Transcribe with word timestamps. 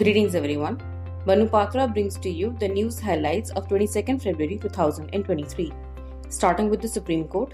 Greetings, 0.00 0.34
everyone. 0.34 0.80
Manupatra 1.26 1.92
brings 1.92 2.16
to 2.20 2.30
you 2.30 2.56
the 2.58 2.66
news 2.66 2.98
highlights 2.98 3.50
of 3.50 3.68
22nd 3.68 4.22
February 4.22 4.56
2023. 4.56 5.70
Starting 6.30 6.70
with 6.70 6.80
the 6.80 6.88
Supreme 6.88 7.28
Court. 7.28 7.52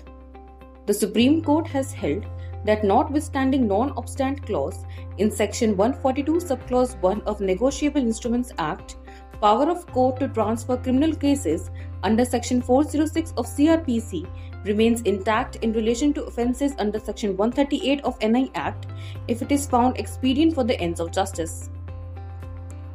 The 0.87 0.95
Supreme 0.95 1.43
Court 1.43 1.67
has 1.67 1.93
held 1.93 2.24
that 2.64 2.85
notwithstanding 2.85 3.67
non-obstant 3.67 4.46
clause 4.46 4.85
in 5.19 5.29
section 5.29 5.77
142 5.77 6.35
subclause 6.35 6.96
1 7.01 7.22
of 7.22 7.40
Negotiable 7.40 8.01
Instruments 8.01 8.53
Act, 8.58 8.94
power 9.40 9.69
of 9.69 9.85
court 9.88 10.21
to 10.21 10.28
transfer 10.28 10.76
criminal 10.76 11.17
cases 11.17 11.72
under 12.04 12.24
section 12.24 12.63
406 12.63 13.33
of 13.37 13.47
CRPC 13.47 14.24
remains 14.65 15.03
intact 15.03 15.56
in 15.56 15.72
relation 15.72 16.12
to 16.12 16.23
offences 16.23 16.74
under 16.78 17.01
section 17.01 17.37
138 17.37 18.02
of 18.02 18.16
NI 18.23 18.52
Act 18.55 18.87
if 19.27 19.42
it 19.42 19.51
is 19.51 19.66
found 19.66 19.98
expedient 19.98 20.55
for 20.55 20.62
the 20.62 20.80
ends 20.80 21.01
of 21.01 21.10
justice. 21.10 21.70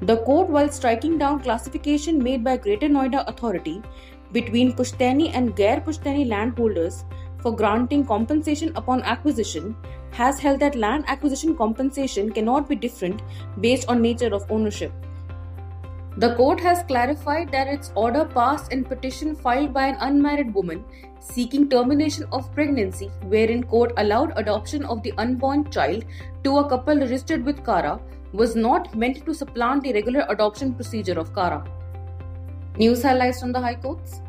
The 0.04 0.18
court, 0.18 0.50
while 0.50 0.70
striking 0.70 1.20
down 1.20 1.42
classification 1.42 2.24
made 2.24 2.44
by 2.44 2.58
Greater 2.58 2.90
Noida 2.90 3.24
Authority 3.28 3.84
between 4.32 4.74
Pushtani 4.74 5.30
and 5.32 5.56
Gair 5.56 5.80
Pushtani 5.80 6.28
landholders 6.28 7.06
for 7.40 7.56
granting 7.56 8.04
compensation 8.06 8.72
upon 8.76 9.04
acquisition, 9.04 9.76
has 10.12 10.40
held 10.40 10.60
that 10.62 10.76
land 10.76 11.06
acquisition 11.08 11.56
compensation 11.56 12.32
cannot 12.32 12.68
be 12.68 12.76
different 12.76 13.22
based 13.60 13.88
on 13.90 14.02
nature 14.02 14.34
of 14.34 14.50
ownership. 14.52 14.92
The 16.18 16.34
court 16.36 16.60
has 16.62 16.84
clarified 16.84 17.52
that 17.52 17.68
its 17.68 17.92
order 17.96 18.26
passed 18.26 18.74
in 18.74 18.84
petition 18.84 19.36
filed 19.36 19.72
by 19.72 19.86
an 19.86 19.98
unmarried 20.00 20.54
woman 20.54 20.84
seeking 21.20 21.70
termination 21.70 22.26
of 22.32 22.52
pregnancy, 22.54 23.12
wherein 23.28 23.64
court 23.64 23.94
allowed 23.98 24.34
adoption 24.36 24.84
of 24.86 25.04
the 25.04 25.14
unborn 25.20 25.70
child 25.70 26.06
to 26.44 26.58
a 26.58 26.68
couple 26.68 26.98
registered 26.98 27.46
with 27.46 27.64
CARA 27.64 28.00
was 28.34 28.56
not 28.56 28.96
meant 28.96 29.26
to 29.26 29.34
supplant 29.34 29.84
the 29.84 29.94
regular 29.94 30.26
adoption 30.30 30.74
procedure 30.74 31.20
of 31.20 31.34
CARA. 31.34 31.64
News 32.78 33.04
highlights 33.04 33.40
from 33.40 33.52
the 33.52 33.60
High 33.60 33.76
Courts. 33.76 34.22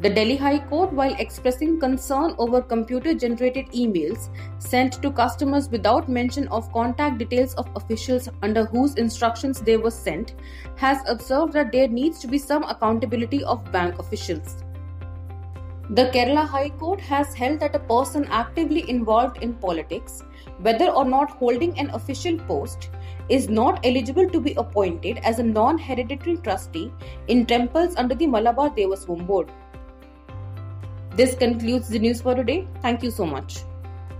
The 0.00 0.10
Delhi 0.10 0.36
High 0.36 0.58
Court, 0.58 0.92
while 0.92 1.14
expressing 1.20 1.78
concern 1.78 2.34
over 2.38 2.60
computer 2.60 3.14
generated 3.14 3.66
emails 3.66 4.30
sent 4.58 5.00
to 5.00 5.12
customers 5.12 5.68
without 5.68 6.08
mention 6.08 6.48
of 6.48 6.72
contact 6.72 7.18
details 7.18 7.54
of 7.54 7.70
officials 7.76 8.28
under 8.42 8.64
whose 8.64 8.94
instructions 8.94 9.60
they 9.60 9.76
were 9.76 9.92
sent, 9.92 10.34
has 10.76 10.98
observed 11.06 11.52
that 11.52 11.70
there 11.70 11.86
needs 11.86 12.18
to 12.18 12.26
be 12.26 12.38
some 12.38 12.64
accountability 12.64 13.44
of 13.44 13.70
bank 13.70 13.98
officials. 14.00 14.64
The 15.96 16.06
Kerala 16.06 16.48
High 16.48 16.70
Court 16.70 17.02
has 17.02 17.34
held 17.34 17.60
that 17.60 17.74
a 17.74 17.78
person 17.78 18.24
actively 18.30 18.88
involved 18.88 19.42
in 19.42 19.52
politics, 19.52 20.22
whether 20.60 20.86
or 20.88 21.04
not 21.04 21.32
holding 21.32 21.78
an 21.78 21.90
official 21.90 22.38
post, 22.46 22.88
is 23.28 23.50
not 23.50 23.84
eligible 23.84 24.26
to 24.30 24.40
be 24.40 24.54
appointed 24.54 25.18
as 25.18 25.38
a 25.38 25.42
non 25.42 25.76
hereditary 25.76 26.38
trustee 26.38 26.90
in 27.28 27.44
temples 27.44 27.94
under 27.96 28.14
the 28.14 28.26
Malabar 28.26 28.70
Devaswam 28.70 29.26
Board. 29.26 29.52
This 31.14 31.34
concludes 31.34 31.90
the 31.90 31.98
news 31.98 32.22
for 32.22 32.34
today. 32.34 32.66
Thank 32.80 33.02
you 33.02 33.10
so 33.10 33.26
much. 33.26 33.62